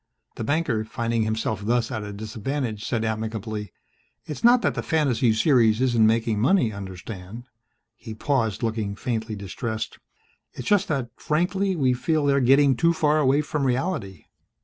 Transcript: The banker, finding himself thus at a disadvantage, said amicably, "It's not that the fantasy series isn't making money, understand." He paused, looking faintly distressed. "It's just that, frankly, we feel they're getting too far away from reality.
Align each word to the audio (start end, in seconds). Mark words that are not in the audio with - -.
The 0.33 0.43
banker, 0.43 0.83
finding 0.83 1.21
himself 1.21 1.63
thus 1.63 1.91
at 1.91 2.01
a 2.01 2.11
disadvantage, 2.11 2.83
said 2.85 3.05
amicably, 3.05 3.71
"It's 4.25 4.43
not 4.43 4.63
that 4.63 4.73
the 4.73 4.81
fantasy 4.81 5.31
series 5.31 5.79
isn't 5.79 6.07
making 6.07 6.39
money, 6.41 6.73
understand." 6.73 7.43
He 7.97 8.15
paused, 8.15 8.63
looking 8.63 8.95
faintly 8.95 9.35
distressed. 9.35 9.99
"It's 10.53 10.67
just 10.67 10.87
that, 10.87 11.09
frankly, 11.17 11.75
we 11.75 11.93
feel 11.93 12.25
they're 12.25 12.39
getting 12.41 12.75
too 12.75 12.93
far 12.93 13.19
away 13.19 13.41
from 13.41 13.63
reality. 13.63 14.25